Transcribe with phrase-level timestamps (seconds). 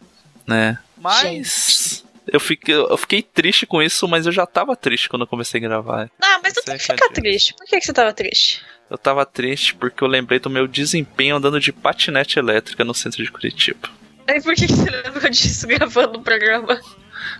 [0.47, 0.77] né?
[0.97, 5.27] Mas eu fiquei, eu fiquei triste com isso, mas eu já tava triste quando eu
[5.27, 6.09] comecei a gravar.
[6.21, 7.53] Ah, mas não tem que ficar triste.
[7.55, 8.61] Por que, que você tava triste?
[8.89, 13.23] Eu tava triste porque eu lembrei do meu desempenho andando de patinete elétrica no centro
[13.23, 13.89] de Curitiba.
[14.27, 16.79] Aí por que, que você lembrou disso gravando o programa?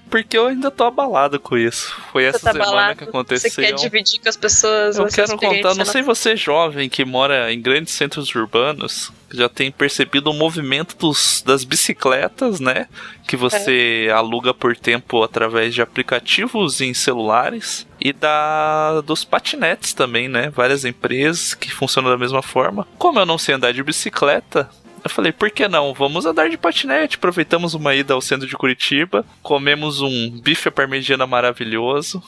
[0.09, 1.95] Porque eu ainda tô abalado com isso.
[2.11, 2.97] Foi essa você tá semana balado?
[2.97, 3.49] que aconteceu.
[3.49, 5.85] Você quer dividir com as pessoas Eu essa quero contar, não né?
[5.85, 11.41] sei você jovem que mora em grandes centros urbanos, já tem percebido o movimento dos,
[11.45, 12.87] das bicicletas, né?
[13.25, 14.11] Que você É.
[14.11, 20.49] aluga por tempo através de aplicativos em celulares e da dos patinetes também, né?
[20.49, 22.85] Várias empresas que funcionam da mesma forma.
[22.97, 24.69] Como eu não sei andar de bicicleta,
[25.03, 25.94] eu falei, por que não?
[25.94, 27.17] Vamos andar de patinete.
[27.17, 32.22] Aproveitamos uma ida ao centro de Curitiba, comemos um bife à parmegiana maravilhoso,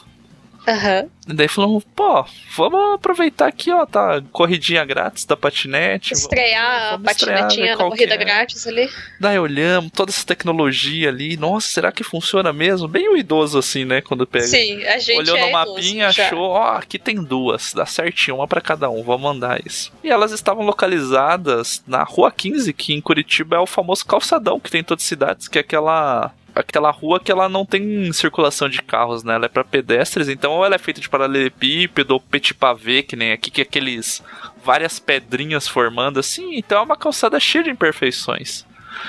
[0.68, 1.10] Aham.
[1.28, 2.26] e daí falamos, pô,
[2.56, 6.14] vamos aproveitar aqui, ó, tá corridinha grátis da patinete.
[6.14, 8.18] Estrear a vamos estrear, patinetinha ver na qual corrida é.
[8.18, 8.90] grátis ali.
[9.20, 12.88] Daí olhamos toda essa tecnologia ali, nossa, será que funciona mesmo?
[12.88, 14.48] Bem o idoso assim, né, quando pega.
[14.48, 16.26] Sim, a gente Olhou é no idoso, mapinha, já.
[16.26, 19.92] achou, ó, aqui tem duas, dá certinho, uma pra cada um, vamos mandar isso.
[20.04, 24.72] E elas estavam localizadas na Rua 15, que em Curitiba é o famoso calçadão que
[24.72, 28.70] tem em todas as cidades, que é aquela aquela rua que ela não tem circulação
[28.70, 29.36] de carros, né?
[29.36, 33.16] Ela é pra pedestres, então ou ela é feita de paralelepípedo ou petit pavé, que
[33.16, 34.24] nem aqui, que é aqueles
[34.64, 38.66] várias pedrinhas formando assim, então é uma calçada cheia de imperfeições.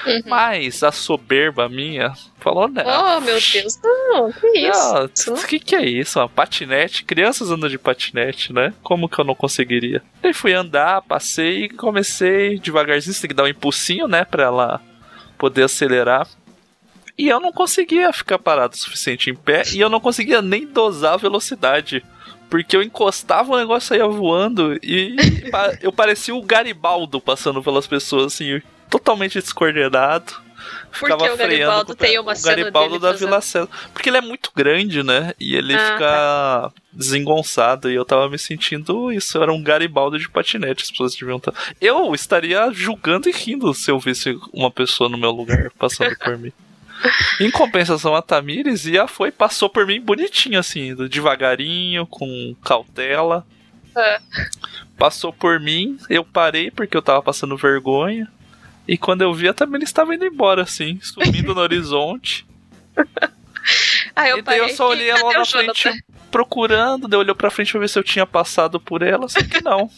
[0.06, 0.22] Uhum.
[0.26, 2.82] Mas a soberba minha falou, né?
[2.86, 5.32] Oh, meu Deus, não, que isso?
[5.32, 6.18] O que, que é isso?
[6.18, 7.04] Uma patinete?
[7.04, 8.72] Crianças andam de patinete, né?
[8.82, 10.02] Como que eu não conseguiria?
[10.22, 14.24] Daí fui andar, passei e comecei devagarzinho, você tem que dar um impulsinho, né?
[14.24, 14.80] Pra ela
[15.38, 16.26] poder acelerar.
[17.16, 20.66] E eu não conseguia ficar parado o suficiente em pé e eu não conseguia nem
[20.66, 22.04] dosar a velocidade.
[22.50, 25.16] Porque eu encostava, o negócio saía voando e
[25.80, 28.60] eu parecia o Garibaldo passando pelas pessoas, assim,
[28.90, 30.44] totalmente descoordenado.
[30.92, 32.06] Ficava Porque o freando Garibaldo com o pé.
[32.08, 33.68] tem uma o cena Garibaldo da fazendo- Vila César.
[33.92, 35.34] Porque ele é muito grande, né?
[35.38, 37.90] E ele Ah, fica desengonçado.
[37.90, 39.42] E eu tava me sentindo isso.
[39.42, 40.84] Era um Garibaldo de patinete.
[40.84, 41.52] As pessoas deviam estar.
[41.80, 46.38] Eu estaria julgando e rindo se eu visse uma pessoa no meu lugar passando por
[46.38, 46.52] mim.
[47.40, 53.46] Em compensação, a Tamires ia, foi, passou por mim bonitinho, assim, devagarinho, com cautela.
[53.96, 54.20] É.
[54.96, 58.28] Passou por mim, eu parei porque eu tava passando vergonha.
[58.86, 62.46] E quando eu vi, a Tamires estava indo embora, assim, subindo no horizonte.
[64.14, 65.74] Ah, eu e daí eu só olhei ela lá na o Jonathan?
[65.74, 69.40] frente procurando, daí olhou pra frente pra ver se eu tinha passado por ela, só
[69.40, 69.88] que não.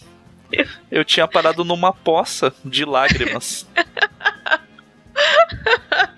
[0.90, 3.66] Eu tinha parado numa poça de lágrimas.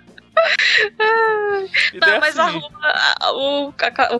[2.01, 4.11] Não, mas a assim, rua, a- ca-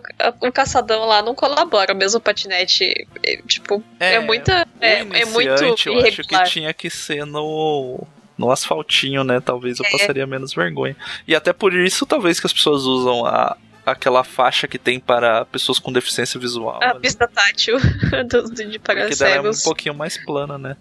[0.41, 3.07] o, o caçadão lá não colabora, mesmo o patinete.
[3.23, 4.67] é, tipo, é, É, muita.
[4.79, 6.47] É, é muito eu acho que irregular.
[6.47, 8.05] tinha que ser no
[8.37, 9.41] no asfaltinho, né?
[9.41, 9.91] Talvez eu É.
[9.91, 10.95] passaria menos vergonha.
[11.27, 15.43] E até por isso, talvez que as pessoas usam a, aquela faixa que tem para
[15.43, 16.79] pessoas com deficiência visual.
[16.81, 17.01] A ali.
[17.01, 17.77] pista tátil
[18.29, 20.77] do, do, de para Porque dela é um pouquinho mais plana, né?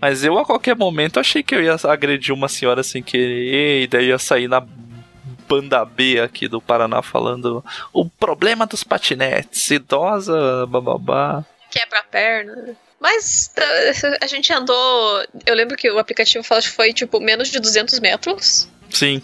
[0.00, 3.86] Mas eu a qualquer momento achei que eu ia agredir uma senhora sem querer e
[3.88, 4.64] daí ia sair na
[5.50, 11.44] banda B aqui do Paraná falando o problema dos patinetes, idosa, bababá.
[11.72, 12.76] Quebra a perna.
[13.00, 15.24] Mas uh, a gente andou.
[15.44, 18.68] Eu lembro que o aplicativo falou que foi tipo menos de 200 metros.
[18.90, 19.20] Sim.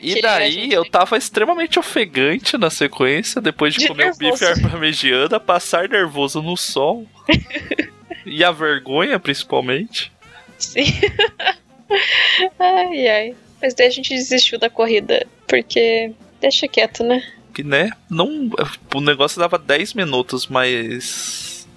[0.00, 4.12] E Porque a daí gente- eu tava extremamente ofegante na sequência, depois de, De comer
[4.12, 7.06] o bife parmegiana, passar nervoso no sol.
[8.24, 10.10] e a vergonha, principalmente.
[10.58, 10.86] Sim.
[12.58, 13.36] ai, ai.
[13.60, 15.24] Mas daí a gente desistiu da corrida.
[15.52, 16.14] Porque.
[16.40, 17.22] Deixa quieto, né?
[17.52, 17.90] Que, né?
[18.08, 18.50] Não,
[18.94, 21.68] o negócio dava 10 minutos, mas.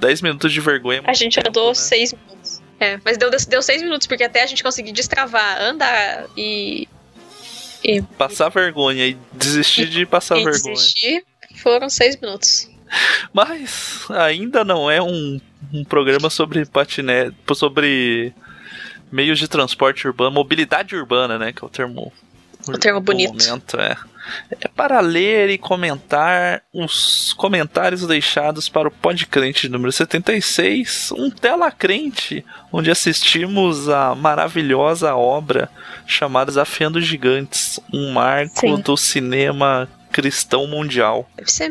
[0.00, 1.02] 10 minutos de vergonha.
[1.04, 1.74] é A gente tempo, andou né?
[1.74, 2.62] seis minutos.
[2.80, 6.88] É, mas deu, deu seis minutos, porque até a gente conseguir destravar, andar e.
[7.84, 10.74] E, Passar vergonha e desistir de passar e vergonha.
[10.74, 11.24] desistir
[11.56, 12.70] foram seis minutos.
[13.32, 15.38] Mas ainda não é um,
[15.72, 18.32] um programa sobre patinete, sobre
[19.10, 21.52] meios de transporte urbano, mobilidade urbana, né?
[21.52, 22.10] Que é o termo.
[22.68, 23.44] O termo bonito.
[23.44, 23.96] Momento, é.
[24.60, 31.70] é para ler e comentar os comentários deixados para o Podcrente número 76, um tela
[31.70, 35.68] crente, onde assistimos a maravilhosa obra
[36.06, 38.80] chamada Desafiando Gigantes, um marco Sim.
[38.80, 41.28] do cinema cristão mundial.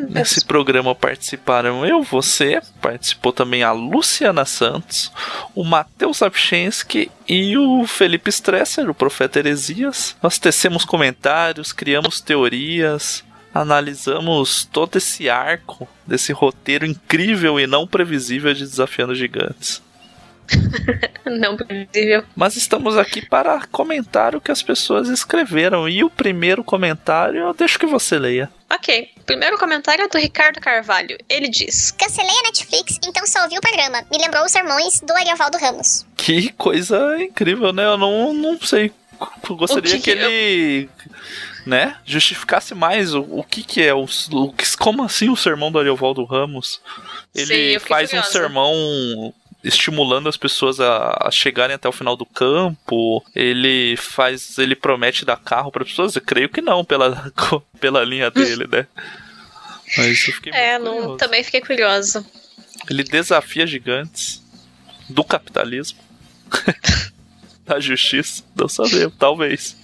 [0.10, 5.12] Nesse programa participaram eu, você, participou também a Luciana Santos,
[5.56, 10.16] o Matheus Sapchinski e o Felipe Stresser, o Profeta Heresias.
[10.22, 13.24] Nós tecemos comentários, criamos teorias,
[13.54, 19.82] analisamos todo esse arco desse roteiro incrível e não previsível de Desafiando Gigantes.
[21.26, 22.24] não previsível.
[22.36, 25.88] Mas estamos aqui para comentar o que as pessoas escreveram.
[25.88, 28.50] E o primeiro comentário eu deixo que você leia.
[28.70, 29.10] Ok.
[29.26, 31.18] Primeiro comentário é do Ricardo Carvalho.
[31.30, 34.04] Ele diz: Cancelei a Netflix, então só ouvi o programa.
[34.12, 36.06] Me lembrou os sermões do Ariovaldo Ramos.
[36.18, 37.86] Que coisa incrível, né?
[37.86, 38.92] Eu não, não sei.
[39.48, 40.90] Eu gostaria O que que, ele,
[41.66, 45.72] né, justificasse mais o, o que que é o, o que- como assim o sermão
[45.72, 46.82] do Ariovaldo Ramos?
[47.36, 48.32] Ele Sim, eu faz um curiosa.
[48.32, 49.34] sermão
[49.64, 53.24] estimulando as pessoas a, a chegarem até o final do campo.
[53.36, 56.16] Ele faz, ele promete dar carro para pessoas.
[56.16, 57.32] Eu creio que não pela
[57.80, 58.88] pela linha dele, né?
[59.98, 61.18] Mas eu fiquei É, não, curioso.
[61.18, 62.26] também fiquei curiosa.
[62.90, 64.42] Ele desafia gigantes
[65.10, 66.00] do capitalismo,
[67.66, 68.44] da justiça.
[68.56, 69.76] Não sabemos, talvez.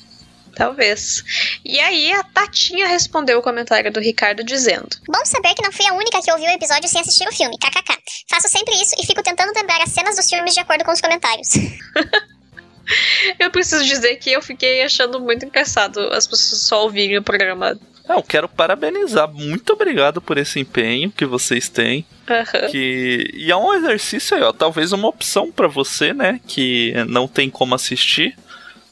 [0.58, 1.24] Talvez.
[1.64, 5.86] E aí a Tatinha respondeu o comentário do Ricardo dizendo: Bom saber que não fui
[5.86, 7.96] a única que ouviu o episódio sem assistir o filme, kkk.
[8.28, 11.00] Faço sempre isso e fico tentando lembrar as cenas dos filmes de acordo com os
[11.00, 11.50] comentários.
[13.38, 17.78] Eu preciso dizer que eu fiquei achando muito engraçado as pessoas só ouvirem o programa.
[18.08, 19.30] Não, quero parabenizar.
[19.30, 22.06] Muito obrigado por esse empenho que vocês têm.
[22.30, 22.70] Aham.
[22.72, 23.30] Que...
[23.34, 24.54] E é um exercício aí, ó.
[24.54, 26.40] Talvez uma opção pra você, né?
[26.48, 28.38] Que não tem como assistir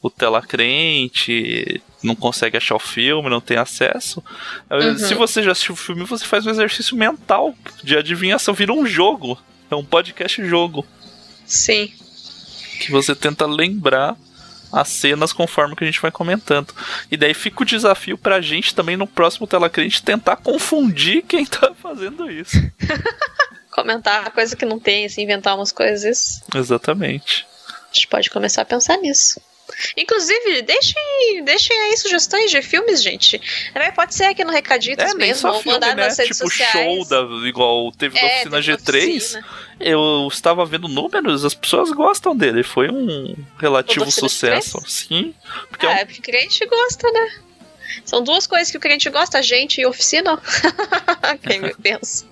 [0.05, 4.23] o Tela Crente, não consegue achar o filme, não tem acesso.
[4.69, 4.99] Uhum.
[4.99, 8.53] Se você já assistiu o filme, você faz um exercício mental de adivinhação.
[8.53, 9.35] Vira um jogo.
[9.69, 10.85] É um podcast jogo.
[11.43, 11.91] Sim.
[12.79, 14.15] que você tenta lembrar
[14.71, 16.71] as cenas conforme que a gente vai comentando.
[17.09, 21.47] E daí fica o desafio pra gente também no próximo Tela Crente tentar confundir quem
[21.47, 22.57] tá fazendo isso.
[23.73, 26.43] Comentar coisa que não tem, assim, inventar umas coisas.
[26.53, 27.47] Exatamente.
[27.67, 29.41] A gente pode começar a pensar nisso.
[29.97, 33.41] Inclusive, deixem, deixem aí sugestões de filmes, gente.
[33.95, 36.05] Pode ser aqui no Recaditos É, mesmo, ou filme, mandar né?
[36.05, 36.71] nas redes Tipo sociais.
[36.71, 39.15] show, da, igual teve da É, Oficina teve G3.
[39.17, 39.45] oficina.
[39.79, 42.63] Eu estava vendo números, as pessoas gostam dele.
[42.63, 44.77] Foi um relativo sucesso.
[44.79, 44.89] G3?
[44.89, 45.33] Sim.
[45.69, 47.39] Porque é um Ah, é porque crente gosta, né?
[48.03, 50.39] São duas coisas que o crente gosta, a gente e oficina.
[51.47, 52.25] Quem me pensa.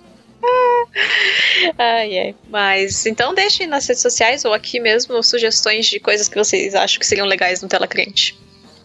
[1.77, 2.35] Ai, ai.
[2.50, 7.00] Mas então deixem nas redes sociais ou aqui mesmo sugestões de coisas que vocês acham
[7.00, 8.38] que seriam legais no Tela Crente.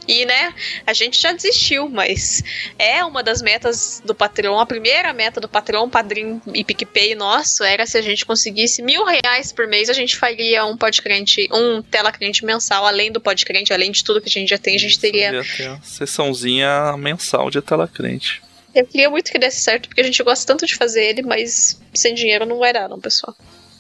[0.09, 0.55] E, né,
[0.87, 2.43] a gente já desistiu, mas
[2.79, 4.59] é uma das metas do Patreon.
[4.59, 9.05] A primeira meta do Patreon, Padrim e PicPay nosso era se a gente conseguisse mil
[9.05, 13.71] reais por mês, a gente faria um podcrente, um Tela Crente mensal, além do podcrente,
[13.71, 16.97] além de tudo que a gente já tem, a gente teria Ia ter uma sessãozinha
[16.97, 18.41] mensal de Tela Crente.
[18.79, 21.81] Eu queria muito que desse certo, porque a gente gosta tanto de fazer ele, mas
[21.93, 23.35] sem dinheiro não vai dar, não, pessoal.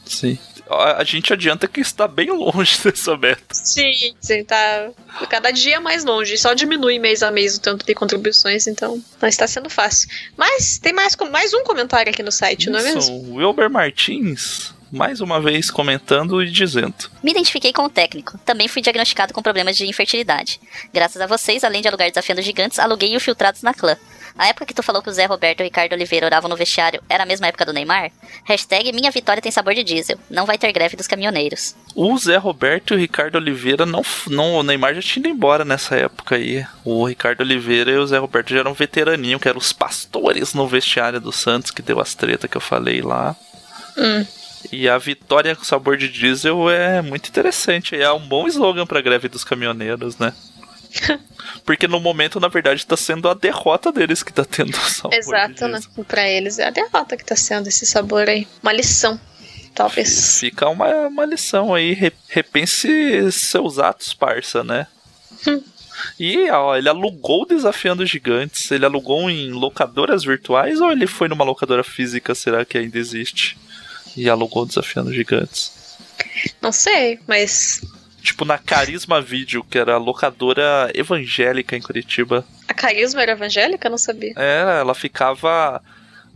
[0.04, 0.36] Sim.
[0.68, 3.54] A a gente adianta que está bem longe dessa meta.
[3.54, 4.90] Sim, sim, tá
[5.30, 6.36] cada dia mais longe.
[6.36, 10.08] Só diminui mês a mês o tanto de contribuições, então não está sendo fácil.
[10.36, 13.14] Mas tem mais, com- mais um comentário aqui no site, não é mesmo?
[13.14, 17.10] O Wilber Martins, mais uma vez comentando e dizendo.
[17.22, 18.36] Me identifiquei com o técnico.
[18.44, 20.60] Também fui diagnosticado com problemas de infertilidade.
[20.92, 23.96] Graças a vocês, além de alugar Desafiando Gigantes, aluguei o Filtrados na Clã.
[24.38, 26.56] A época que tu falou que o Zé Roberto e o Ricardo Oliveira oravam no
[26.56, 28.12] vestiário era a mesma época do Neymar?
[28.44, 30.16] Hashtag minha vitória tem sabor de diesel.
[30.30, 31.74] Não vai ter greve dos caminhoneiros.
[31.92, 34.54] O Zé Roberto e o Ricardo Oliveira não, não.
[34.54, 36.64] O Neymar já tinha ido embora nessa época aí.
[36.84, 40.68] O Ricardo Oliveira e o Zé Roberto já eram veteraninho, que eram os pastores no
[40.68, 43.34] vestiário do Santos, que deu as tretas que eu falei lá.
[43.96, 44.24] Hum.
[44.70, 48.00] E a vitória com sabor de diesel é muito interessante.
[48.00, 50.32] É um bom slogan pra greve dos caminhoneiros, né?
[51.64, 55.14] Porque no momento, na verdade, tá sendo a derrota deles que tá tendo o sabor
[55.16, 55.80] Exato, né?
[56.06, 58.46] Pra eles é a derrota que tá sendo esse sabor aí.
[58.62, 59.20] Uma lição,
[59.74, 60.38] talvez.
[60.38, 61.92] Fica uma, uma lição aí.
[61.94, 64.86] Re- Repense seus atos, parça, né?
[66.18, 68.70] E ó, ele alugou Desafiando Gigantes.
[68.70, 72.34] Ele alugou em locadoras virtuais ou ele foi numa locadora física?
[72.34, 73.58] Será que ainda existe?
[74.16, 75.72] E alugou Desafiando Gigantes.
[76.60, 77.82] Não sei, mas
[78.28, 82.44] Tipo na Carisma Vídeo, que era a locadora evangélica em Curitiba.
[82.68, 83.88] a carisma era evangélica?
[83.88, 84.34] Não sabia.
[84.36, 85.82] É, ela ficava.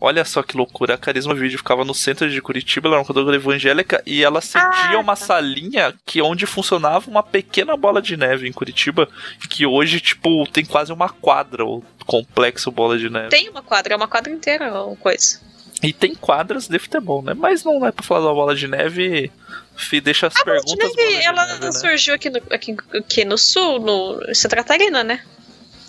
[0.00, 3.08] Olha só que loucura, a Carisma Vídeo ficava no centro de Curitiba, ela era uma
[3.08, 8.48] locadora evangélica e ela cedia uma salinha que onde funcionava uma pequena bola de neve
[8.48, 9.06] em Curitiba,
[9.50, 13.28] que hoje, tipo, tem quase uma quadra, o complexo bola de neve.
[13.28, 15.38] Tem uma quadra, é uma quadra inteira ou coisa.
[15.82, 17.34] E tem quadras de futebol, né?
[17.34, 19.32] Mas não é pra falar da bola de neve.
[19.76, 20.96] Fi, deixa as A bola de perguntas.
[20.96, 21.72] neve, bola de ela neve, né?
[21.72, 25.22] surgiu aqui no, aqui, aqui no sul, no Santa Catarina, né?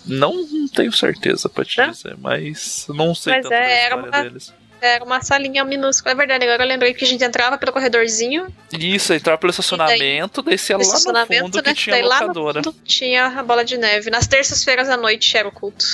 [0.06, 1.90] Não, não tenho certeza pra te Não?
[1.90, 4.52] dizer, mas não sei Mas tanto é, era uma- deles.
[4.80, 6.44] Era uma salinha minúscula, é verdade.
[6.44, 8.48] Agora eu lembrei que a gente entrava pelo corredorzinho,
[8.78, 11.74] Isso, entrar pelo estacionamento, descia lá no estacionamento, fundo que né?
[11.74, 12.62] tinha Daí lá no locadora.
[12.62, 14.10] fundo tinha a bola de neve.
[14.10, 15.86] Nas terças-feiras à noite era o culto.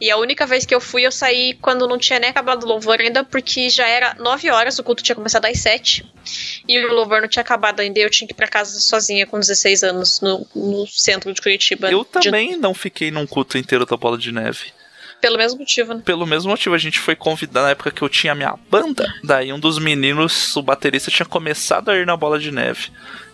[0.00, 2.66] E a única vez que eu fui, eu saí quando não tinha nem acabado o
[2.68, 6.04] louvor ainda, porque já era 9 horas, o culto tinha começado às 7.
[6.68, 9.26] E o louvor não tinha acabado ainda, e eu tinha que ir pra casa sozinha
[9.26, 11.90] com 16 anos, no, no centro de Curitiba.
[11.90, 14.72] Eu De- também não fiquei num culto inteiro da bola de neve.
[15.20, 16.02] pelo mesmo motivo, né?
[16.04, 19.10] Pelo mesmo motivo, a gente foi convidado na época que eu tinha a minha banda.
[19.22, 22.90] Daí um dos meninos, o baterista, tinha começado a ir na bola de neve.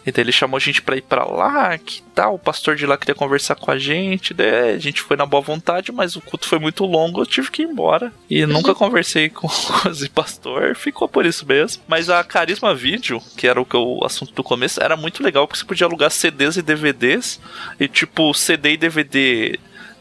[0.07, 2.87] E daí ele chamou a gente pra ir pra lá, que tal, o pastor de
[2.87, 4.33] lá queria conversar com a gente.
[4.33, 7.51] Daí a gente foi na boa vontade, mas o culto foi muito longo, eu tive
[7.51, 8.11] que ir embora.
[8.29, 9.47] E nunca conversei com,
[9.91, 11.83] esse pastor, ficou por isso mesmo.
[11.87, 15.23] Mas a Carisma Vídeo, que era o, que eu- o assunto do começo, era muito
[15.23, 17.41] legal, porque você podia alugar CDs e DVDs.
[17.79, 19.59] E tipo, CD e DVD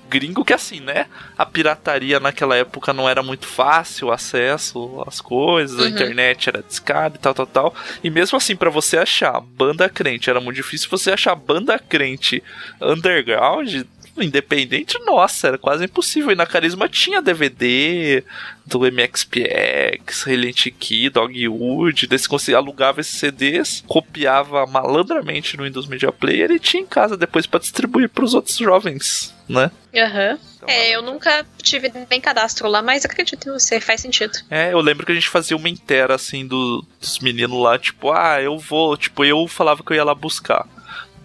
[0.10, 1.06] gringo que assim, né?
[1.38, 5.89] A pirataria naquela época não era muito fácil o acesso às coisas, a Uhum.
[5.89, 7.75] internet era discada e tal, tal, tal.
[8.04, 12.44] E mesmo assim, pra você achar banda crente, era muito difícil você achar banda crente
[12.82, 13.84] underground.
[14.18, 16.32] Independente, nossa, era quase impossível.
[16.32, 18.24] E na Carisma tinha DVD
[18.66, 22.08] do MXPX, Silent Key, Dogwood.
[22.08, 26.86] Daí você conseguia, alugava esses CDs, copiava malandramente no Windows Media Player e tinha em
[26.86, 29.72] casa depois pra distribuir pros outros jovens, né?
[29.96, 30.38] Aham.
[30.58, 34.34] Então, É, eu nunca tive nem cadastro lá, mas acredito em você, faz sentido.
[34.50, 38.12] É, eu lembro que a gente fazia uma inteira assim do, dos meninos lá, tipo,
[38.12, 40.68] ah, eu vou, tipo, eu falava que eu ia lá buscar.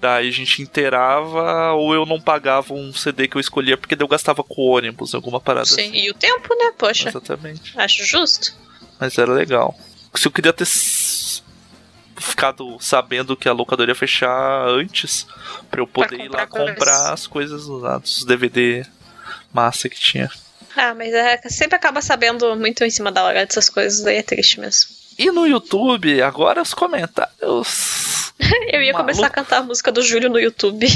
[0.05, 4.07] Daí a gente inteirava ou eu não pagava um CD que eu escolhia porque eu
[4.07, 5.81] gastava com ônibus, alguma parada Sim.
[5.81, 5.95] assim.
[5.95, 6.73] E o tempo, né?
[6.77, 7.73] Poxa, Exatamente.
[7.75, 8.55] acho justo.
[9.01, 9.75] Mas era legal.
[10.15, 10.67] Se eu queria ter
[12.19, 15.27] ficado sabendo que a locadora ia fechar antes,
[15.71, 16.75] pra eu poder ir lá comprar coisas.
[16.75, 18.85] comprar as coisas usadas, os DVD
[19.55, 20.31] massa que tinha.
[20.77, 24.23] Ah, mas é, sempre acaba sabendo muito em cima da hora dessas coisas, daí é
[24.23, 24.91] triste mesmo.
[25.19, 28.33] E no YouTube, agora os comentários.
[28.73, 28.99] Eu ia Maluco.
[29.13, 30.87] começar a cantar a música do Júlio no YouTube.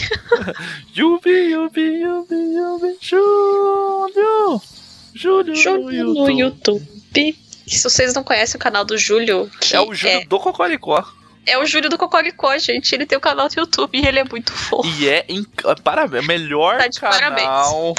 [0.97, 4.61] Yubi, yubi, yubi, yubi, Júlio.
[5.15, 6.83] Júlio, Júlio no no YouTube.
[7.15, 7.39] YouTube.
[7.67, 11.05] Se vocês não conhecem o canal do Júlio, que É o Júlio do Cocoricó.
[11.47, 12.93] é o Júlio do Cocoricó, gente.
[12.95, 14.89] Ele tem o canal do YouTube e ele é muito fofo.
[14.99, 17.95] E é inc- parabéns, melhor Tá canal.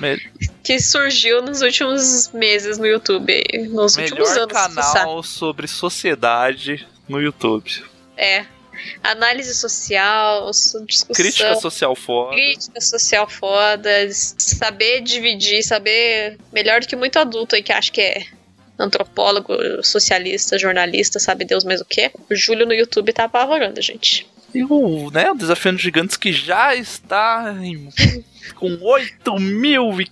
[0.00, 0.20] Me-
[0.64, 3.40] Que surgiu nos últimos meses no YouTube.
[3.70, 4.92] Nos últimos melhor anos, se sabe.
[4.98, 7.70] canal sobre sociedade no YouTube.
[8.16, 8.44] É.
[9.02, 11.14] Análise social, so- discussão.
[11.24, 12.34] Crítica social foda.
[12.34, 18.00] Crítica social foda, saber dividir, saber melhor do que muito adulto aí que acha que
[18.00, 18.26] é
[18.78, 22.10] antropólogo, socialista, jornalista, sabe Deus mais o que.
[22.28, 24.26] O Júlio no YouTube tá apavorando, gente.
[24.54, 27.88] E o, né, o Desafiando Gigantes que já está em-
[28.56, 30.10] com 8.500 e,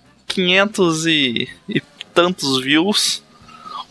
[1.67, 1.81] e
[2.13, 3.23] tantos views.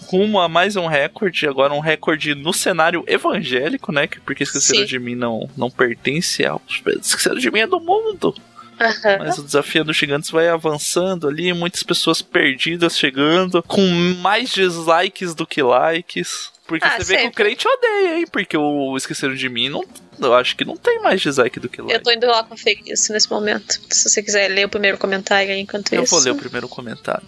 [0.06, 4.06] Rumo a mais um recorde, agora um recorde no cenário evangélico, né?
[4.06, 4.86] que Porque Esqueceram Sim.
[4.86, 6.60] de Mim não, não pertence ao.
[7.00, 8.34] Esqueceram de Mim é do mundo.
[8.78, 9.18] Aham.
[9.18, 13.80] Mas o desafio dos gigantes vai avançando ali, muitas pessoas perdidas chegando, com
[14.20, 16.51] mais dislikes do que likes.
[16.66, 17.44] Porque Ah, você vê que o sempre.
[17.44, 18.26] crente odeia, hein?
[18.30, 19.84] Porque o Esqueceram de Mim, não,
[20.20, 21.92] eu acho que não tem mais dislike do que like.
[21.94, 23.80] Eu tô indo lá conferir isso nesse momento.
[23.90, 26.14] Se você quiser ler o primeiro comentário aí enquanto Eu isso.
[26.14, 27.26] vou ler o primeiro comentário.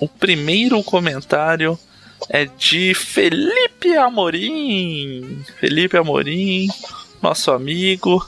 [0.00, 1.78] O primeiro comentário
[2.28, 5.42] é de Felipe Amorim.
[5.60, 6.66] Felipe Amorim,
[7.22, 8.24] nosso amigo,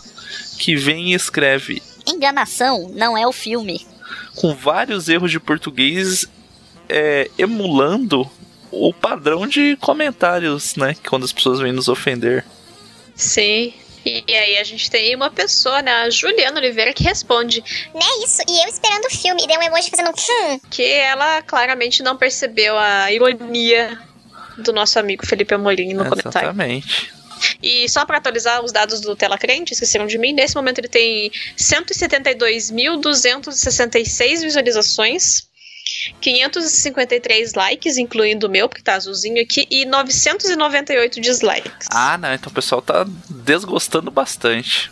[0.58, 3.86] que vem e escreve Enganação não é o filme.
[4.36, 6.26] com vários erros de português,
[6.88, 8.30] é, emulando
[8.70, 10.94] o padrão de comentários, né?
[11.08, 12.44] Quando as pessoas vêm nos ofender.
[13.14, 13.72] Sim.
[14.04, 17.62] E aí a gente tem uma pessoa, né, a Juliana Oliveira, que responde
[17.94, 18.40] Né, isso.
[18.48, 19.42] E eu esperando o filme.
[19.42, 20.60] E daí um emoji fazendo um hum.
[20.70, 23.98] que ela claramente não percebeu a ironia
[24.56, 26.48] do nosso amigo Felipe Amorim no comentário.
[26.48, 27.12] Exatamente.
[27.62, 30.88] E só para atualizar os dados do Tela Crente, esqueceram de mim, nesse momento ele
[30.88, 35.46] tem 172.266 visualizações,
[36.20, 41.88] 553 likes, incluindo o meu, porque tá azulzinho aqui, e 998 dislikes.
[41.90, 44.90] Ah, não, então o pessoal tá desgostando bastante.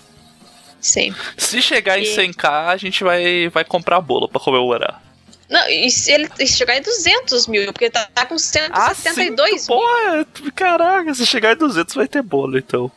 [0.80, 1.14] Sim.
[1.36, 5.02] Se chegar em E- 100k, a gente vai, vai comprar bolo pra comemorar.
[5.48, 9.72] Não, e se ele se chegar em 200 mil, porque tá, tá com 172 sim,
[9.72, 9.80] mil.
[9.80, 12.90] pô, é- caraca, se chegar em 200 vai ter bolo, então.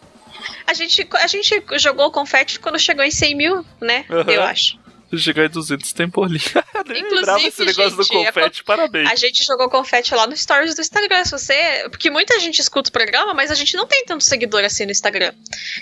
[0.65, 4.05] A gente, a gente jogou confete quando chegou em 100 mil, né?
[4.09, 4.31] Aham.
[4.31, 4.78] Eu acho.
[5.17, 6.41] Chegar em 200 tem bolinho.
[6.87, 9.11] Nem Inclusive, esse negócio do gente, é confete, parabéns.
[9.11, 11.23] A gente jogou confete lá no stories do Instagram.
[11.25, 11.87] Se você.
[11.89, 14.91] Porque muita gente escuta o programa, mas a gente não tem tanto seguidor assim no
[14.91, 15.33] Instagram.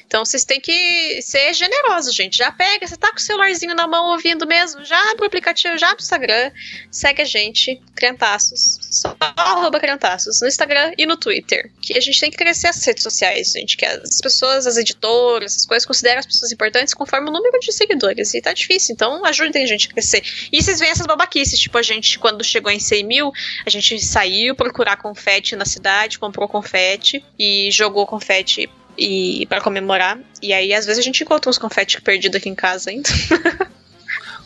[0.06, 2.38] Então vocês têm que ser generosos, gente.
[2.38, 5.78] Já pega, você tá com o celularzinho na mão ouvindo mesmo, já abre o aplicativo,
[5.78, 6.52] já abre o Instagram,
[6.92, 8.80] segue a gente, Crentaços.
[8.92, 11.72] Só arroba Crentaços no Instagram e no Twitter.
[11.82, 13.76] Que a gente tem que crescer as redes sociais, gente.
[13.78, 17.72] Que as pessoas, as editoras, essas coisas, consideram as pessoas importantes conforme o número de
[17.72, 18.34] seguidores.
[18.34, 18.94] E tá difícil.
[18.94, 20.22] Então ajudem a gente a crescer.
[20.52, 23.32] E vocês veem essas babaquices, tipo, a gente, quando chegou em 100 mil,
[23.66, 30.20] a gente saiu procurar confete na cidade, comprou confete e jogou confete e para comemorar.
[30.42, 33.10] E aí, às vezes, a gente encontra uns confetes perdidos aqui em casa ainda.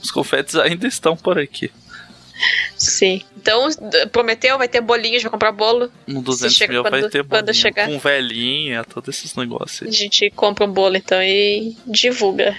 [0.02, 1.72] Os confetes ainda estão por aqui.
[2.76, 3.22] Sim.
[3.38, 3.68] Então,
[4.12, 5.92] prometeu, vai ter bolinho, a gente vai comprar bolo.
[6.08, 7.88] No 200 chega mil vai quando- ter quando bolinho chegar.
[7.88, 9.88] com velhinha, todos esses negócios.
[9.88, 12.58] A gente compra um bolo, então, e divulga.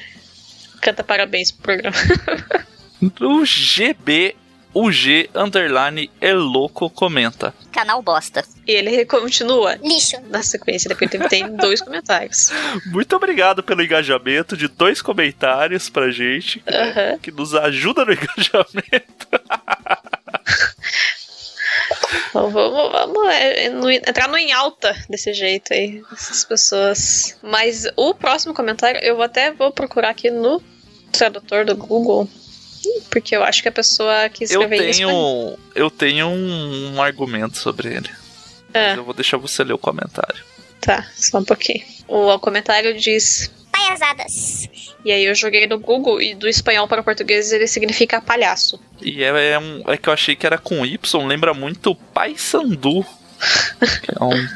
[0.82, 1.96] Canta parabéns pro programa.
[3.20, 4.36] O GB,
[4.72, 7.52] o G underline é louco comenta.
[7.72, 8.44] Canal bosta.
[8.64, 10.20] E ele continua Lixo.
[10.30, 12.50] na sequência, depois tem, tem dois comentários.
[12.86, 17.18] Muito obrigado pelo engajamento de dois comentários pra gente, Aham.
[17.18, 19.26] que nos ajuda no engajamento.
[22.32, 27.36] Então, vamos, vamos é, no- entrar no em alta desse jeito aí, essas pessoas.
[27.42, 30.62] Mas o próximo comentário eu vou até vou procurar aqui no
[31.12, 32.26] tradutor do Google,
[33.10, 34.98] porque eu acho que a pessoa que Eu escreveu isso.
[35.00, 38.10] tenho, eu tenho um, um argumento sobre ele.
[38.72, 40.42] É, Eu vou deixar você ler o comentário.
[40.80, 41.84] tá, só um pouquinho.
[42.08, 43.50] O, comentário diz.
[43.72, 44.68] Paiazadas.
[45.04, 48.78] E aí eu joguei no Google e do espanhol para o português ele significa palhaço.
[49.00, 52.34] E é, é, um- é que eu achei que era com Y, lembra muito Pai
[52.36, 53.04] Sandu.
[54.02, 54.48] Que é um-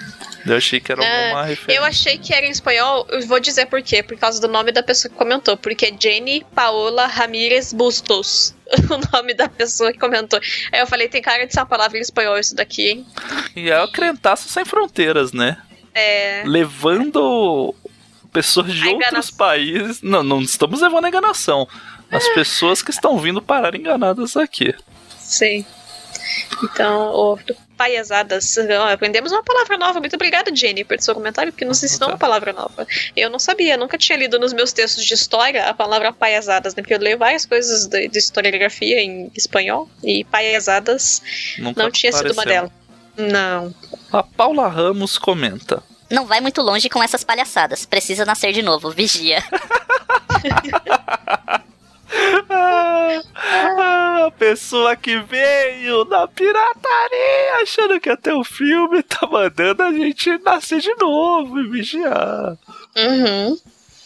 [0.46, 1.80] eu achei que era É, alguma referência.
[1.80, 4.70] Eu achei que era em espanhol, eu vou dizer por quê, por causa do nome
[4.70, 8.54] da pessoa que comentou, porque é Jenny Paola Ramírez Bustos,
[8.88, 10.38] o nome da pessoa que comentou.
[10.70, 13.06] Aí eu falei, tem cara de ser uma palavra em espanhol isso daqui, hein?
[13.56, 15.56] E é o Crentaço Sem Fronteiras, né?
[15.92, 17.74] É, Levando
[18.36, 20.02] pessoas de outros países.
[20.02, 21.66] Não, não estamos levando a enganação.
[22.10, 24.74] As pessoas que estão vindo parar enganadas aqui.
[25.18, 25.64] sim.
[26.62, 27.38] Então, o
[27.76, 30.00] paiazadas, ó, aprendemos uma palavra nova.
[30.00, 32.86] Muito obrigada, Jenny, por seu comentário, porque nos ensinou uma palavra nova.
[33.14, 36.82] Eu não sabia, nunca tinha lido nos meus textos de história a palavra paiazadas, né?
[36.82, 40.26] Porque eu leio várias coisas de, de historiografia em espanhol, e
[41.58, 42.70] Nunca não tinha sido uma apareceu.
[43.16, 43.32] delas.
[43.32, 43.74] Não.
[44.12, 45.82] A Paula Ramos comenta.
[46.10, 47.84] Não vai muito longe com essas palhaçadas.
[47.84, 48.90] Precisa nascer de novo.
[48.90, 49.42] Vigia.
[52.48, 59.82] Ah, a pessoa que veio da pirataria achando que ia ter o filme tá mandando
[59.82, 62.56] a gente nascer de novo e vigiar.
[62.96, 63.58] Uhum.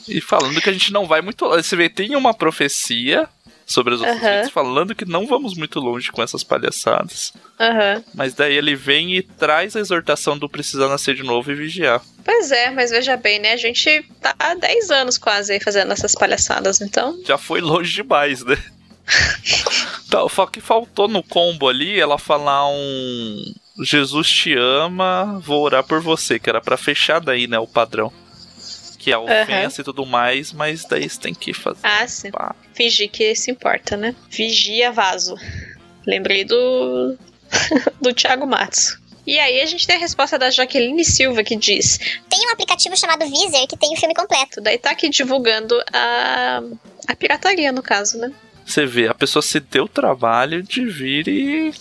[0.08, 1.62] E falando que a gente não vai muito longe.
[1.62, 3.28] Você vê, tem uma profecia
[3.70, 4.30] sobre os outros Aham.
[4.34, 7.32] vídeos falando que não vamos muito longe com essas palhaçadas.
[8.12, 12.02] Mas daí ele vem e traz a exortação do precisar nascer de novo e vigiar.
[12.24, 13.52] Pois é, mas veja bem, né?
[13.52, 17.16] A gente tá há 10 anos quase aí fazendo essas palhaçadas, então.
[17.24, 18.56] Já foi longe demais, né?
[20.10, 25.84] tá, só que faltou no combo ali ela falar um Jesus te ama, vou orar
[25.84, 28.12] por você, que era pra fechar daí, né, o padrão.
[29.00, 31.80] Que é a ofensa e tudo mais, mas daí você tem que fazer.
[31.82, 32.30] Ah, sim.
[32.30, 32.54] Pá.
[32.74, 34.14] Fingir que se importa, né?
[34.28, 35.34] Vigia vaso.
[36.06, 37.16] Lembrei do.
[37.98, 38.98] do Thiago Matos.
[39.26, 42.94] E aí a gente tem a resposta da Jaqueline Silva que diz: Tem um aplicativo
[42.94, 44.60] chamado Vizer que tem o filme completo.
[44.60, 46.62] Daí tá aqui divulgando a,
[47.08, 48.30] a pirataria, no caso, né?
[48.66, 51.72] Você vê, a pessoa se deu o trabalho de vir e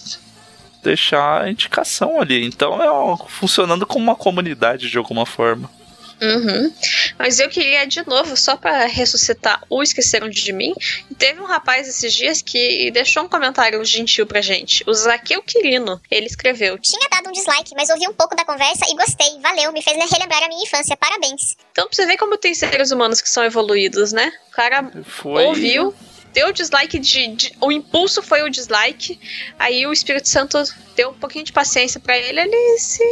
[0.81, 2.45] deixar a indicação ali.
[2.45, 5.69] Então é ó, funcionando como uma comunidade de alguma forma.
[6.21, 6.73] Uhum.
[7.17, 10.73] Mas eu queria de novo, só para ressuscitar o Esqueceram de Mim.
[11.17, 14.83] Teve um rapaz esses dias que deixou um comentário gentil pra gente.
[14.87, 16.01] O Zaqueu Quirino.
[16.11, 19.39] Ele escreveu: Tinha dado um dislike, mas ouvi um pouco da conversa e gostei.
[19.41, 20.95] Valeu, me fez relembrar a minha infância.
[20.97, 21.55] Parabéns.
[21.71, 24.31] Então pra você ver como tem seres humanos que são evoluídos, né?
[24.49, 25.43] O cara Foi.
[25.45, 25.93] ouviu,
[26.33, 29.19] deu dislike de, de- O impulso foi o dislike.
[29.57, 30.61] Aí o Espírito Santo
[30.95, 33.03] deu um pouquinho de paciência pra ele, ele se.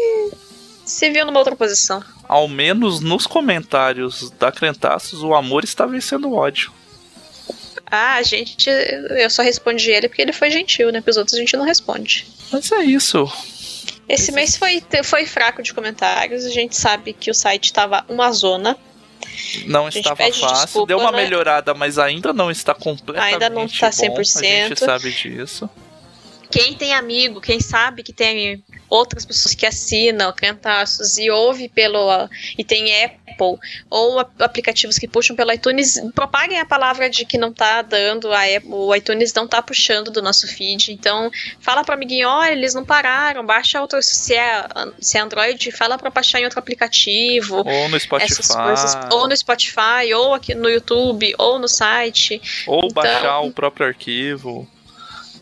[0.87, 2.01] Se viu numa outra posição.
[2.27, 6.71] Ao menos nos comentários da Crentaços, o amor está vencendo o ódio.
[7.85, 8.69] Ah, a gente.
[8.69, 11.01] Eu só respondi ele porque ele foi gentil, né?
[11.01, 12.25] Pros outros a gente não responde.
[12.51, 13.29] Mas é isso.
[14.07, 16.45] Esse mês foi, foi fraco de comentários.
[16.45, 18.77] A gente sabe que o site tava uma zona.
[19.65, 20.47] Não estava fácil.
[20.47, 21.23] desculpa, Deu uma né?
[21.23, 24.15] melhorada, mas ainda não está completamente Ainda não está bom.
[24.15, 24.41] A 100%.
[24.41, 25.69] gente sabe disso.
[26.49, 32.29] Quem tem amigo, quem sabe que tem outras pessoas que assinam Crentaços e ouve pelo.
[32.57, 33.57] e tem Apple,
[33.89, 38.43] ou aplicativos que puxam pelo iTunes, propaguem a palavra de que não tá dando, a
[38.43, 40.91] Apple, o iTunes não tá puxando do nosso feed.
[40.91, 43.99] Então, fala pro amiguinho, olha, eles não pararam, baixa outro.
[44.01, 44.65] Se é,
[44.99, 47.57] se é Android, fala pra baixar em outro aplicativo.
[47.65, 48.53] Ou no Spotify.
[48.53, 52.41] Coisas, ou no Spotify, ou aqui no YouTube, ou no site.
[52.65, 54.67] Ou Então- baixar o próprio arquivo.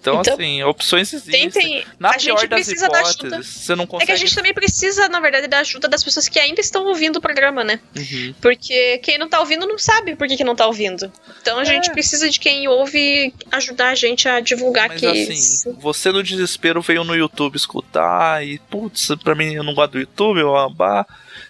[0.05, 1.49] Então, Então, assim, opções existem.
[1.49, 1.85] Tentem.
[1.99, 3.43] Na a pior gente das precisa da hipóteses, ajuda.
[3.43, 4.05] você não É consegue.
[4.05, 7.15] que a gente também precisa, na verdade, da ajuda das pessoas que ainda estão ouvindo
[7.17, 7.79] o programa, né?
[7.95, 8.33] Uhum.
[8.41, 11.11] Porque quem não tá ouvindo não sabe por que, que não tá ouvindo.
[11.41, 11.65] Então a É.
[11.65, 15.07] gente precisa de quem ouve ajudar a gente a divulgar Mas que.
[15.07, 19.93] assim, você no desespero veio no YouTube escutar e, putz, pra mim eu não gosto
[19.93, 21.05] do YouTube, eu abá.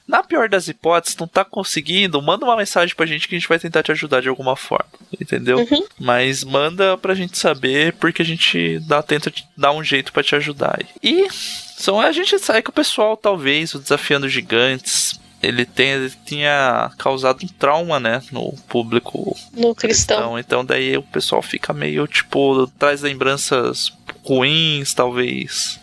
[0.08, 3.50] Na pior das hipóteses, não tá conseguindo, manda uma mensagem pra gente que a gente
[3.50, 4.86] vai tentar te ajudar de alguma forma,
[5.20, 5.58] entendeu?
[5.60, 5.86] Uhum.
[6.00, 10.24] Mas manda pra gente saber, porque a gente dá, tenta te dar um jeito pra
[10.24, 10.78] te ajudar.
[10.80, 10.88] aí.
[11.02, 16.14] E são, a gente sabe que o pessoal, talvez, o Desafiando Gigantes, ele, tenha, ele
[16.26, 20.38] tinha causado um trauma, né, no público No cristão.
[20.40, 23.92] então daí o pessoal fica meio, tipo, traz lembranças
[24.24, 25.80] ruins, talvez.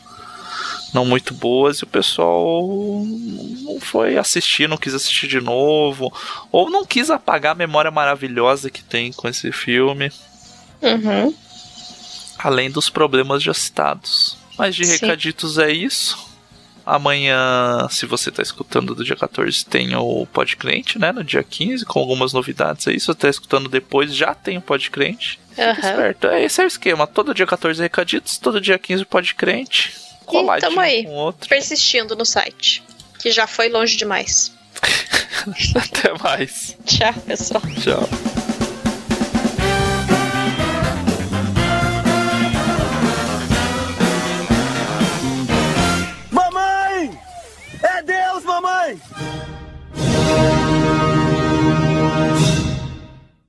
[0.93, 2.69] Não muito boas, e o pessoal
[3.63, 6.13] não foi assistir, não quis assistir de novo.
[6.51, 10.13] Ou não quis apagar a memória maravilhosa que tem com esse filme.
[10.83, 11.35] Uhum.
[12.39, 14.37] Além dos problemas já citados.
[14.59, 14.93] Mas de Sim.
[14.93, 16.31] recaditos é isso.
[16.85, 21.13] Amanhã, se você tá escutando do dia 14, tem o Podcrente, né?
[21.13, 22.99] No dia 15, com algumas novidades aí.
[22.99, 25.39] Se você tá escutando depois, já tem o Podcrente.
[25.57, 25.71] Aham.
[25.79, 26.27] esperto.
[26.27, 27.07] É, Esse é o esquema.
[27.07, 29.95] Todo dia 14 recaditos, todo dia 15 Podcrente.
[30.23, 31.05] Coladinho tamo aí.
[31.05, 31.49] com outro.
[31.49, 32.83] Persistindo no site.
[33.19, 34.53] Que já foi longe demais.
[35.77, 36.77] Até mais.
[36.87, 37.63] Tchau, pessoal.
[37.81, 38.32] Tchau.